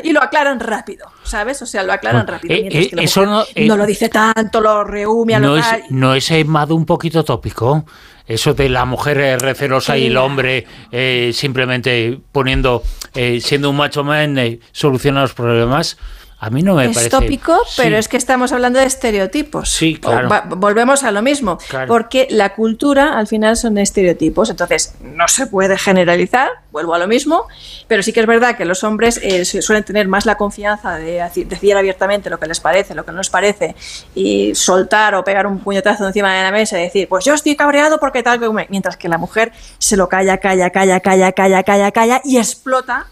Y 0.02 0.14
lo 0.14 0.22
aclaran 0.22 0.58
rápido, 0.60 1.08
¿sabes? 1.24 1.60
O 1.60 1.66
sea, 1.66 1.82
lo 1.82 1.92
aclaran 1.92 2.22
Bueno, 2.24 2.32
rápido. 2.32 2.54
eh, 2.54 2.68
eh, 2.72 2.90
eso 3.02 3.26
no, 3.26 3.44
eh, 3.54 3.66
no 3.66 3.76
lo 3.76 3.84
dice 3.84 4.08
tanto, 4.08 4.62
lo 4.62 4.82
rehumia, 4.82 5.38
no 5.38 5.48
lo 5.48 5.56
es, 5.58 5.68
tal. 5.68 5.82
no 5.90 6.14
es 6.14 6.46
Mado, 6.46 6.74
un 6.74 6.86
poquito 6.86 7.22
tópico. 7.22 7.84
Eso 8.26 8.54
de 8.54 8.70
la 8.70 8.86
mujer 8.86 9.18
recelosa 9.42 9.98
y 9.98 10.06
el 10.06 10.16
hombre 10.16 10.66
eh, 10.90 11.32
simplemente 11.34 12.18
poniendo, 12.32 12.82
eh, 13.14 13.42
siendo 13.42 13.68
un 13.68 13.76
macho 13.76 14.02
man, 14.04 14.38
eh, 14.38 14.58
soluciona 14.72 15.20
los 15.20 15.34
problemas. 15.34 15.98
A 16.38 16.50
mí 16.50 16.62
no 16.62 16.74
me 16.74 16.84
es 16.84 16.94
parece. 16.94 17.08
tópico, 17.10 17.58
pero 17.78 17.96
Sí. 17.96 18.00
es 18.00 18.08
que 18.08 18.18
estamos 18.18 18.52
hablando 18.52 18.78
de 18.78 18.84
estereotipos. 18.84 19.70
Sí, 19.70 19.96
claro. 19.96 20.28
Va- 20.28 20.44
volvemos 20.46 21.02
a 21.02 21.10
lo 21.10 21.22
mismo, 21.22 21.56
Claro. 21.68 21.88
porque 21.88 22.26
la 22.28 22.54
cultura 22.54 23.18
al 23.18 23.26
final 23.26 23.56
son 23.56 23.78
estereotipos, 23.78 24.50
entonces 24.50 24.94
no 25.00 25.28
se 25.28 25.46
puede 25.46 25.78
generalizar, 25.78 26.50
vuelvo 26.72 26.92
a 26.94 26.98
lo 26.98 27.08
mismo, 27.08 27.46
pero 27.88 28.02
sí 28.02 28.12
que 28.12 28.20
es 28.20 28.26
verdad 28.26 28.54
que 28.54 28.66
los 28.66 28.84
hombres 28.84 29.18
eh, 29.22 29.46
su- 29.46 29.62
suelen 29.62 29.82
tener 29.82 30.08
más 30.08 30.26
la 30.26 30.34
confianza 30.36 30.96
de 30.98 31.22
decir 31.46 31.74
abiertamente 31.74 32.28
lo 32.28 32.38
que 32.38 32.46
les 32.46 32.60
parece, 32.60 32.94
lo 32.94 33.06
que 33.06 33.12
no 33.12 33.18
les 33.18 33.30
parece, 33.30 33.74
y 34.14 34.54
soltar 34.54 35.14
o 35.14 35.24
pegar 35.24 35.46
un 35.46 35.58
puñetazo 35.60 36.06
encima 36.06 36.34
de 36.36 36.42
la 36.42 36.50
mesa 36.52 36.78
y 36.78 36.82
decir, 36.82 37.08
pues 37.08 37.24
yo 37.24 37.32
estoy 37.32 37.56
cabreado 37.56 37.98
porque 37.98 38.22
tal, 38.22 38.38
que 38.38 38.50
me-". 38.50 38.66
mientras 38.68 38.98
que 38.98 39.08
la 39.08 39.16
mujer 39.16 39.52
se 39.78 39.96
lo 39.96 40.10
calla, 40.10 40.36
calla, 40.36 40.68
calla, 40.68 41.00
calla, 41.00 41.32
calla, 41.32 41.62
calla, 41.62 41.90
calla 41.92 42.20
y 42.24 42.36
explota 42.36 43.06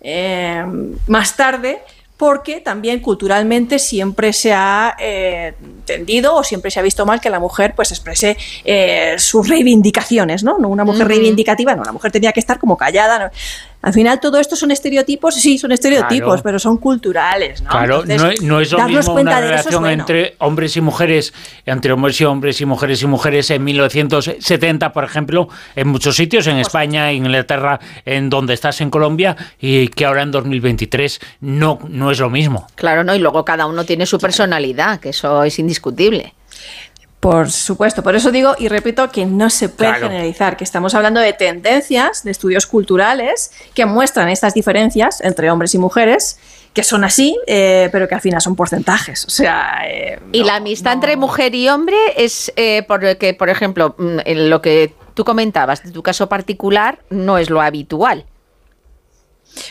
eh, 0.00 0.64
más 1.06 1.36
tarde 1.36 1.82
porque 2.22 2.60
también 2.60 3.00
culturalmente 3.00 3.80
siempre 3.80 4.32
se 4.32 4.52
ha 4.52 4.94
eh, 5.00 5.54
tendido 5.84 6.36
o 6.36 6.44
siempre 6.44 6.70
se 6.70 6.78
ha 6.78 6.82
visto 6.84 7.04
mal 7.04 7.20
que 7.20 7.28
la 7.30 7.40
mujer 7.40 7.72
pues 7.74 7.90
exprese 7.90 8.36
eh, 8.64 9.16
sus 9.18 9.48
reivindicaciones, 9.48 10.44
¿no? 10.44 10.56
No 10.56 10.68
Una 10.68 10.84
mujer 10.84 11.08
reivindicativa, 11.08 11.74
no, 11.74 11.82
la 11.82 11.90
mujer 11.90 12.12
tenía 12.12 12.30
que 12.30 12.38
estar 12.38 12.60
como 12.60 12.76
callada. 12.76 13.18
¿no? 13.18 13.30
Al 13.82 13.92
final 13.92 14.20
todo 14.20 14.38
esto 14.38 14.54
son 14.56 14.70
estereotipos, 14.70 15.34
sí, 15.34 15.58
son 15.58 15.72
estereotipos, 15.72 16.26
Claro. 16.28 16.42
pero 16.42 16.58
son 16.60 16.78
culturales, 16.78 17.62
¿no? 17.62 17.68
Claro, 17.70 18.02
Entonces, 18.02 18.22
no, 18.22 18.30
es- 18.30 18.42
no 18.42 18.60
es 18.60 18.70
lo 18.72 18.78
darnos 18.78 18.96
mismo 18.98 19.12
cuenta 19.14 19.30
una 19.32 19.40
de 19.40 19.46
eso 19.46 19.54
es 19.54 19.60
relación 19.64 19.82
bueno. 19.82 20.02
entre 20.02 20.34
hombres 20.38 20.76
y 20.76 20.80
mujeres, 20.80 21.34
entre 21.66 21.92
hombres 21.92 22.20
y 22.20 22.24
hombres 22.24 22.60
y 22.60 22.64
mujeres 22.64 23.02
y 23.02 23.06
mujeres 23.06 23.50
en 23.50 23.64
1970, 23.64 24.92
por 24.92 25.04
ejemplo, 25.04 25.48
en 25.76 25.88
muchos 25.88 26.16
sitios, 26.16 26.44
Pues 26.44 26.54
en 26.54 26.60
España, 26.60 27.10
en 27.10 27.18
Inglaterra, 27.26 27.80
en 28.04 28.30
donde 28.30 28.54
estás 28.54 28.80
en 28.80 28.90
Colombia, 28.90 29.36
y 29.60 29.88
que 29.88 30.04
ahora 30.06 30.22
en 30.22 30.30
2023 30.30 31.20
no, 31.40 31.78
no 31.88 32.10
es 32.10 32.20
lo 32.20 32.30
mismo. 32.30 32.66
Claro, 32.76 33.02
¿no? 33.04 33.14
Y 33.14 33.18
luego 33.18 33.44
cada 33.44 33.66
uno 33.66 33.84
tiene 33.84 34.06
su 34.06 34.18
personalidad, 34.18 35.00
que 35.00 35.08
eso 35.10 35.42
es 35.42 35.58
indiscutible. 35.58 36.34
Por 37.22 37.52
supuesto, 37.52 38.02
por 38.02 38.16
eso 38.16 38.32
digo 38.32 38.56
y 38.58 38.66
repito 38.66 39.08
que 39.12 39.24
no 39.26 39.48
se 39.48 39.68
puede 39.68 39.90
Claro. 39.92 40.08
generalizar, 40.08 40.56
que 40.56 40.64
estamos 40.64 40.92
hablando 40.96 41.20
de 41.20 41.32
tendencias, 41.32 42.24
de 42.24 42.32
estudios 42.32 42.66
culturales 42.66 43.52
que 43.74 43.86
muestran 43.86 44.28
estas 44.28 44.54
diferencias 44.54 45.20
entre 45.20 45.48
hombres 45.48 45.72
y 45.76 45.78
mujeres, 45.78 46.40
que 46.74 46.82
son 46.82 47.04
así, 47.04 47.38
eh, 47.46 47.90
pero 47.92 48.08
que 48.08 48.16
al 48.16 48.20
final 48.20 48.40
son 48.40 48.56
porcentajes. 48.56 49.24
O 49.24 49.30
sea, 49.30 49.82
eh, 49.86 50.18
Y 50.32 50.40
no- 50.40 50.46
la 50.46 50.56
amistad 50.56 50.90
no- 50.90 50.94
entre 50.94 51.16
mujer 51.16 51.54
y 51.54 51.68
hombre 51.68 51.96
es 52.16 52.52
eh, 52.56 52.82
porque, 52.88 53.34
por 53.38 53.48
ejemplo, 53.50 53.94
mm, 53.98 54.18
en 54.24 54.50
lo 54.50 54.60
que 54.60 54.92
tú 55.14 55.24
comentabas 55.24 55.84
de 55.84 55.92
tu 55.92 56.02
caso 56.02 56.28
particular, 56.28 56.98
no 57.08 57.38
es 57.38 57.50
lo 57.50 57.60
habitual. 57.60 58.24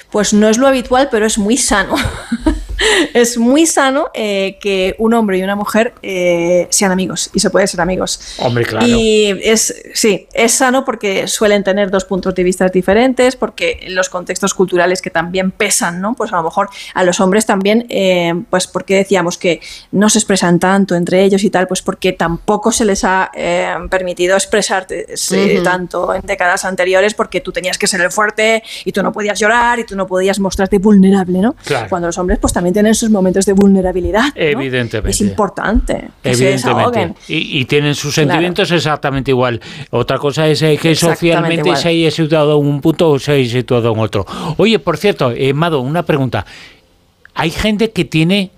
Pues 0.10 0.32
no 0.34 0.48
es 0.48 0.58
lo 0.58 0.68
habitual, 0.68 1.10
pero 1.12 1.26
es 1.26 1.38
muy 1.38 1.58
sano. 1.58 1.96
es 3.14 3.38
muy 3.38 3.66
sano 3.66 4.08
eh, 4.14 4.58
que 4.62 4.96
un 4.98 5.14
hombre 5.14 5.38
y 5.38 5.44
una 5.44 5.56
mujer 5.56 5.94
eh, 6.02 6.68
sean 6.70 6.92
amigos 6.92 7.30
y 7.34 7.40
se 7.40 7.50
puede 7.50 7.68
ser 7.68 7.82
amigos. 7.82 8.36
Hombre, 8.40 8.66
claro. 8.66 8.86
Y 8.88 9.40
es, 9.44 9.74
sí, 9.94 10.28
es 10.34 10.54
sano 10.54 10.86
porque 10.86 11.28
suelen 11.28 11.64
tener 11.64 11.92
dos 11.92 12.06
puntos 12.06 12.36
de 12.36 12.44
vista 12.44 12.68
diferentes, 12.70 13.36
porque 13.36 13.86
los 13.90 14.10
contextos 14.10 14.54
culturales 14.54 15.02
que 15.02 15.10
también 15.10 15.52
pesan, 15.52 16.02
¿no? 16.02 16.14
Pues 16.14 16.34
a 16.34 16.38
lo 16.38 16.44
mejor 16.44 16.70
a 16.94 17.04
los 17.04 17.20
hombres 17.20 17.46
también, 17.46 17.86
eh, 17.90 18.34
pues 18.50 18.68
porque 18.68 18.96
decíamos 18.96 19.38
que 19.38 19.62
no 19.92 20.10
se 20.10 20.20
expresan 20.20 20.60
tanto 20.60 20.96
entre 20.96 21.24
ellos 21.24 21.44
y 21.44 21.50
tal, 21.50 21.68
pues 21.68 21.82
porque 21.82 22.14
tampoco 22.14 22.72
se 22.72 22.86
les 22.86 23.04
ha 23.04 23.32
eh, 23.34 23.74
permitido 23.90 24.36
expresarte 24.36 25.14
eh, 25.14 25.54
Ujú. 25.56 25.64
tanto 25.64 26.14
en 26.14 26.22
décadas 26.22 26.66
anteriores, 26.66 27.14
porque 27.14 27.42
tú 27.42 27.52
tenías 27.52 27.78
que 27.78 27.88
ser 27.88 28.02
el 28.02 28.12
fuerte 28.12 28.64
y 28.86 28.92
tú 28.92 29.04
no 29.04 29.12
podías 29.12 29.40
llorar 29.40 29.80
y 29.80 29.86
tú 29.86 29.96
no 29.96 30.08
podías 30.08 30.40
mostrarte 30.40 30.78
vulnerable, 30.78 31.40
¿no? 31.40 31.56
Claro. 31.64 31.88
Cuando 31.90 32.08
los 32.08 32.18
hombres 32.18 32.40
pues 32.40 32.54
también 32.54 32.71
tienen 32.74 32.96
sus 32.96 33.10
momentos 33.10 33.46
de 33.46 33.54
vulnerabilidad. 33.54 34.26
¿no? 34.26 34.32
Evidentemente. 34.36 35.12
Es 35.12 35.22
importante 35.22 36.10
que 36.22 36.36
se 36.36 36.46
desahoguen. 36.46 37.16
Evidentemente. 37.28 37.34
Y, 37.34 37.60
y 37.60 37.66
tienen 37.66 37.96
sus 37.96 38.14
sentimientos 38.14 38.72
exactamente 38.72 39.32
igual. 39.32 39.62
Otra 39.90 40.18
cosa 40.18 40.48
es 40.48 40.62
eh, 40.62 40.78
que 40.82 40.96
socialmente 40.96 41.68
igual. 41.68 41.78
se 41.78 41.90
haya 41.90 42.12
situado 42.12 42.60
en 42.60 42.68
un 42.68 42.82
punto 42.82 43.12
o 43.12 43.20
se 43.20 43.34
haya 43.34 43.52
situado 43.52 43.94
en 43.94 44.00
otro. 44.00 44.26
Oye, 44.58 44.80
por 44.80 44.98
cierto, 44.98 45.32
eh, 45.32 45.54
Mado, 45.54 45.82
una 45.82 46.04
pregunta. 46.04 46.46
Hay 47.34 47.52
gente 47.52 47.92
que 47.92 48.06
tiene 48.06 48.52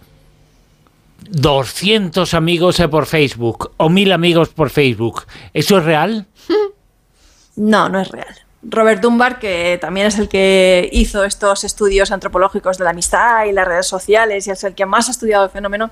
200 1.29 2.33
amigos 2.33 2.79
eh, 2.79 2.87
por 2.87 3.05
Facebook 3.05 3.71
o 3.77 3.89
1000 3.89 4.11
amigos 4.11 4.49
por 4.49 4.69
Facebook. 4.69 5.23
¿Eso 5.53 5.77
es 5.77 5.83
real? 5.83 6.27
No, 7.55 7.87
no 7.87 7.99
es 7.99 8.09
real. 8.09 8.42
Robert 8.65 9.01
Dunbar, 9.01 9.39
que 9.39 9.77
también 9.81 10.07
es 10.07 10.17
el 10.17 10.29
que 10.29 10.89
hizo 10.93 11.23
estos 11.23 11.63
estudios 11.63 12.11
antropológicos 12.11 12.77
de 12.77 12.85
la 12.85 12.91
amistad 12.91 13.45
y 13.45 13.51
las 13.51 13.67
redes 13.67 13.87
sociales 13.87 14.47
y 14.47 14.51
es 14.51 14.63
el 14.63 14.73
que 14.73 14.85
más 14.85 15.09
ha 15.09 15.11
estudiado 15.11 15.43
el 15.43 15.49
fenómeno, 15.49 15.91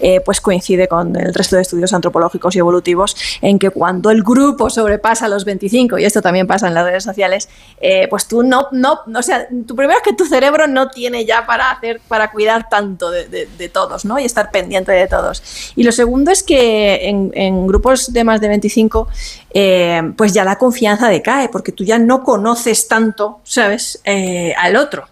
eh, 0.00 0.20
pues 0.20 0.40
coincide 0.40 0.86
con 0.88 1.16
el 1.16 1.32
resto 1.32 1.56
de 1.56 1.62
estudios 1.62 1.92
antropológicos 1.92 2.54
y 2.56 2.58
evolutivos 2.58 3.16
en 3.40 3.58
que 3.58 3.70
cuando 3.70 4.10
el 4.10 4.22
grupo 4.22 4.68
sobrepasa 4.68 5.28
los 5.28 5.44
25, 5.44 5.98
y 5.98 6.04
esto 6.04 6.20
también 6.20 6.46
pasa 6.46 6.68
en 6.68 6.74
las 6.74 6.84
redes 6.84 7.04
sociales, 7.04 7.48
eh, 7.80 8.06
pues 8.10 8.26
tú 8.26 8.42
no, 8.42 8.68
no, 8.72 9.00
o 9.14 9.22
sea, 9.22 9.48
tu 9.66 9.74
primero 9.74 9.98
es 9.98 10.04
que 10.04 10.14
tu 10.14 10.26
cerebro 10.26 10.66
no 10.66 10.90
tiene 10.90 11.24
ya 11.24 11.46
para 11.46 11.70
hacer, 11.70 12.00
para 12.06 12.30
cuidar 12.30 12.68
tanto 12.68 13.10
de, 13.10 13.70
todos, 13.72 14.04
¿no? 14.04 14.18
Y 14.18 14.24
estar 14.24 14.50
pendiente 14.50 14.92
de 14.92 15.06
todos. 15.06 15.72
Y 15.76 15.84
lo 15.84 15.92
segundo 15.92 16.30
es 16.30 16.42
que 16.42 17.08
en, 17.08 17.30
en 17.34 17.66
grupos 17.66 18.12
de 18.12 18.24
más 18.24 18.40
de 18.40 18.48
25, 18.48 19.08
eh, 19.52 20.12
pues 20.16 20.32
ya 20.32 20.44
la 20.44 20.56
confianza 20.56 21.08
decae, 21.08 21.48
porque 21.48 21.72
tú 21.72 21.84
ya 21.84 21.98
no 21.98 22.09
conoces 22.18 22.88
tanto, 22.88 23.40
¿sabes?, 23.44 24.00
Eh, 24.04 24.52
al 24.58 24.76
otro. 24.76 25.06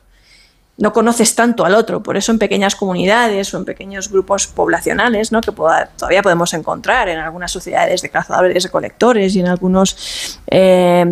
No 0.80 0.92
conoces 0.92 1.34
tanto 1.34 1.64
al 1.64 1.74
otro, 1.74 2.04
por 2.04 2.16
eso 2.16 2.30
en 2.30 2.38
pequeñas 2.38 2.76
comunidades 2.76 3.52
o 3.52 3.58
en 3.58 3.64
pequeños 3.64 4.12
grupos 4.12 4.46
poblacionales, 4.46 5.32
¿no? 5.32 5.40
que 5.40 5.50
todavía 5.50 6.22
podemos 6.22 6.54
encontrar 6.54 7.08
en 7.08 7.18
algunas 7.18 7.50
sociedades 7.50 8.00
de 8.00 8.10
cazadores 8.10 8.62
recolectores 8.62 9.34
y 9.34 9.40
en 9.40 9.48
algunos 9.48 10.38
eh, 10.46 11.04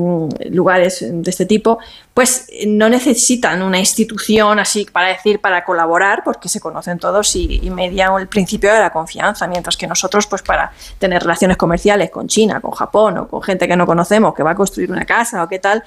lugares 0.51 1.05
de 1.11 1.31
este 1.31 1.47
tipo, 1.47 1.81
pues 2.17 2.49
no 2.67 2.89
necesitan 2.89 3.61
una 3.61 3.79
institución 3.79 4.59
así 4.59 4.87
para 4.91 5.09
decir, 5.09 5.39
para 5.39 5.67
colaborar, 5.67 6.23
porque 6.25 6.49
se 6.49 6.61
conocen 6.61 6.99
todos 6.99 7.37
y, 7.37 7.61
y 7.63 7.69
median 7.69 8.19
el 8.19 8.27
principio 8.27 8.73
de 8.73 8.81
la 8.81 8.89
confianza, 8.89 9.47
mientras 9.47 9.77
que 9.77 9.87
nosotros, 9.87 10.27
pues 10.27 10.41
para 10.41 10.73
tener 10.99 11.21
relaciones 11.21 11.59
comerciales 11.59 12.09
con 12.09 12.27
China, 12.27 12.63
con 12.63 12.71
Japón 12.71 13.19
o 13.19 13.29
con 13.29 13.43
gente 13.43 13.69
que 13.69 13.77
no 13.77 13.85
conocemos, 13.85 14.35
que 14.35 14.43
va 14.43 14.53
a 14.53 14.55
construir 14.55 14.91
una 14.91 15.05
casa 15.05 15.43
o 15.43 15.49
qué 15.49 15.59
tal, 15.59 15.85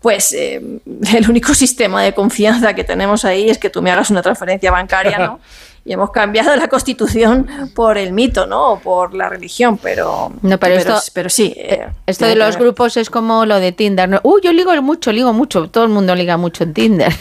pues 0.00 0.32
eh, 0.32 0.62
el 1.12 1.28
único 1.28 1.52
sistema 1.54 2.04
de 2.04 2.14
confianza 2.14 2.72
que 2.72 2.84
tenemos 2.84 3.24
ahí 3.24 3.50
es 3.50 3.58
que 3.58 3.68
tú 3.68 3.82
me 3.82 3.90
hagas 3.90 4.10
una 4.10 4.22
transferencia 4.22 4.70
bancaria, 4.70 5.18
¿no? 5.18 5.40
Y 5.86 5.92
hemos 5.92 6.10
cambiado 6.12 6.56
la 6.56 6.68
constitución 6.68 7.46
por 7.74 7.98
el 7.98 8.12
mito, 8.12 8.46
¿no? 8.46 8.72
O 8.72 8.78
por 8.80 9.12
la 9.12 9.28
religión, 9.28 9.78
pero, 9.82 10.32
No, 10.40 10.58
pero 10.58 10.76
esto- 10.76 10.98
pero 11.12 11.28
sí. 11.28 11.52
eh, 11.56 11.86
Esto 12.06 12.24
de 12.24 12.36
los 12.36 12.56
grupos 12.56 12.96
es 12.96 13.10
como 13.10 13.44
lo 13.44 13.60
de 13.60 13.72
Tinder. 13.72 14.08
¿no? 14.08 14.18
Uy, 14.22 14.40
yo 14.42 14.52
ligo 14.52 14.72
mucho, 14.80 15.12
ligo 15.12 15.32
mucho. 15.34 15.68
Todo 15.68 15.84
el 15.84 15.90
mundo 15.90 16.14
liga 16.14 16.38
mucho 16.38 16.64
en 16.64 16.72
Tinder. 16.72 17.12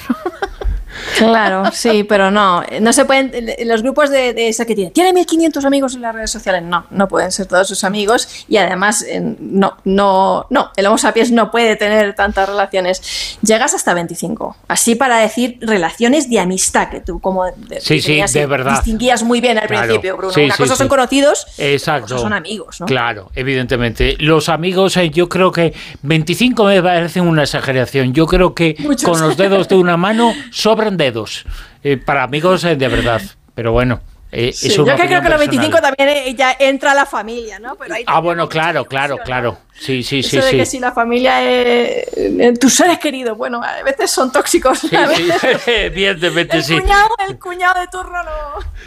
Claro, 1.18 1.64
sí, 1.72 2.04
pero 2.04 2.32
no. 2.32 2.64
No 2.82 2.94
se 2.94 3.06
pueden. 3.06 3.32
Los 3.66 3.82
grupos 3.82 4.10
de, 4.10 4.34
de 4.34 4.48
esa 4.50 4.66
que 4.66 4.76
tienen. 4.76 4.94
Tiene 4.94 5.14
1500 5.14 5.66
amigos 5.66 5.96
en 5.96 6.02
las 6.02 6.14
redes 6.16 6.32
sociales. 6.32 6.64
No, 6.64 6.86
no 6.92 7.08
pueden 7.08 7.32
ser 7.32 7.46
todos 7.48 7.68
sus 7.68 7.84
amigos. 7.84 8.46
Y 8.48 8.58
además, 8.58 9.04
eh, 9.08 9.22
no, 9.40 9.78
no, 9.84 10.46
no. 10.50 10.72
El 10.76 10.86
Homo 10.88 10.98
sapiens 10.98 11.32
no 11.32 11.52
puede 11.52 11.76
tener 11.76 12.14
tantas 12.16 12.48
relaciones. 12.50 13.38
Llegas 13.42 13.74
hasta 13.74 13.94
25. 13.94 14.56
Así 14.68 14.96
para 14.96 15.18
decir 15.18 15.58
relaciones 15.62 16.30
de 16.30 16.40
amistad, 16.40 16.90
que 16.90 17.00
tú 17.02 17.20
como. 17.20 17.46
de- 17.46 17.82
Sí, 17.82 18.02
sí, 18.02 18.22
de 18.34 18.46
verdad. 18.46 18.74
Distinguías 18.74 19.24
muy 19.24 19.42
bien 19.42 19.58
al 19.58 19.68
Claro. 19.68 19.84
principio, 19.88 20.18
Bruno. 20.18 20.34
Sí, 20.34 20.42
Una 20.46 20.56
cosa 20.58 20.76
son 20.76 20.88
conocidos. 20.88 21.46
Exacto. 21.58 22.06
Otra 22.06 22.16
cosa 22.16 22.24
son 22.24 22.34
amigos, 22.34 22.80
¿no? 22.80 22.86
Claro, 22.86 23.32
evidentemente. 23.36 24.16
Los 24.20 24.50
amigos, 24.50 24.98
eh, 24.98 25.10
yo 25.10 25.30
creo 25.30 25.52
que 25.52 25.74
25 26.02 26.64
me 26.66 26.82
parecen 26.82 27.28
una 27.28 27.44
exageración. 27.44 28.14
Yo 28.14 28.26
creo 28.28 28.54
que 28.54 28.76
Muchos. 28.80 29.10
con 29.10 29.20
los 29.22 29.38
dedos 29.38 29.68
de 29.68 29.76
una 29.76 29.98
mano 29.98 30.34
sobran 30.84 30.98
dedos. 30.98 31.46
eh, 31.84 31.98
para 31.98 32.24
amigos 32.24 32.64
eh, 32.66 32.76
de 32.76 32.88
verdad. 32.88 33.22
Pero 33.56 33.72
bueno, 33.72 34.02
eh, 34.32 34.52
Sí, 34.52 34.68
es 34.68 34.76
yo 34.76 34.84
que 34.86 34.94
creo 34.96 35.22
que 35.22 35.30
los 35.30 35.40
personal. 35.40 35.48
25 35.50 35.82
también 35.82 36.10
eh, 36.10 36.36
ya 36.36 36.56
entra 36.60 36.94
la 36.94 37.06
familia, 37.06 37.60
¿no? 37.60 37.76
Pero 37.76 37.94
ahí 37.94 38.04
Ah, 38.08 38.20
bueno, 38.20 38.50
claro, 38.50 38.86
claro, 38.86 39.18
claro. 39.24 39.58
Sí, 39.80 40.02
sí, 40.04 40.24
sí, 40.24 40.38
Eso 40.38 40.46
de 40.46 40.52
sí. 40.52 40.58
que 40.58 40.66
si 40.66 40.80
la 40.80 40.92
familia 40.94 41.44
es, 41.44 42.06
eh, 42.16 42.54
tus 42.60 42.74
seres 42.76 43.00
queridos, 43.00 43.38
bueno, 43.38 43.62
a 43.62 43.82
veces 43.84 44.12
son 44.12 44.32
tóxicos. 44.32 44.80
Sí, 44.80 44.96
a 44.96 45.10
sí, 45.10 45.28
evidentemente 45.68 46.58
el 46.58 46.64
sí. 46.64 46.80
cuñado, 46.80 47.10
el 47.28 47.40
cuñado 47.40 47.80
de 47.82 47.88
turno 47.88 48.24
no. 48.24 48.32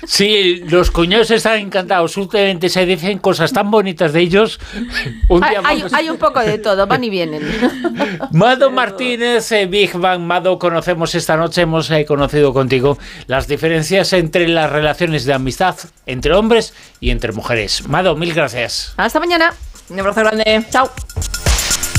Sí, 0.06 0.62
los 0.68 0.90
cuñados 0.90 1.30
están 1.32 1.58
encantados. 1.58 2.16
Últimamente 2.16 2.68
se 2.68 2.86
dicen 2.86 3.18
cosas 3.18 3.52
tan 3.52 3.70
bonitas 3.70 4.12
de 4.12 4.20
ellos. 4.20 4.58
Un 5.28 5.42
Hay, 5.44 5.50
día 5.50 5.60
hay- 5.64 5.76
vamos- 5.78 5.92
hay 5.92 6.08
un 6.08 6.16
poco 6.18 6.40
de 6.40 6.58
todo, 6.58 6.86
van 6.86 7.04
y 7.04 7.10
vienen. 7.10 7.42
Mado 8.30 8.70
Martínez, 8.70 9.50
eh, 9.52 9.66
Big 9.66 9.92
Bang, 9.98 10.20
Mado, 10.20 10.58
conocemos 10.58 11.14
esta 11.14 11.36
noche, 11.36 11.62
hemos 11.62 11.90
eh, 11.90 12.04
conocido 12.06 12.52
contigo 12.54 12.96
las 13.26 13.48
diferencias 13.48 14.12
entre 14.12 14.48
las 14.48 14.70
relaciones 14.70 15.24
de 15.24 15.34
amistad 15.34 15.76
entre 16.06 16.32
hombres 16.32 16.72
y 17.00 17.10
entre 17.10 17.32
mujeres. 17.32 17.86
Mado, 17.88 18.14
mil 18.16 18.32
gracias. 18.32 18.94
Hasta 18.96 19.18
mañana. 19.20 19.52
Un 19.88 20.00
abrazo 20.00 20.20
grande. 20.20 20.66
Chao. 20.70 20.90